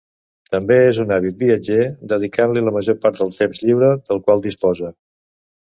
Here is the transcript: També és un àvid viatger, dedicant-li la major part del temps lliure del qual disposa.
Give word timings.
També 0.53 0.77
és 0.85 0.99
un 1.03 1.13
àvid 1.17 1.37
viatger, 1.43 1.77
dedicant-li 2.15 2.65
la 2.69 2.75
major 2.79 2.99
part 3.05 3.21
del 3.21 3.37
temps 3.39 3.63
lliure 3.67 3.93
del 4.11 4.25
qual 4.27 4.45
disposa. 4.51 4.93